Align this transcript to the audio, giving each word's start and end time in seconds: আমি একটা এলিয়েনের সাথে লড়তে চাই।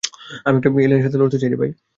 আমি 0.45 0.55
একটা 0.57 0.69
এলিয়েনের 0.75 1.05
সাথে 1.05 1.19
লড়তে 1.21 1.37
চাই। 1.41 1.51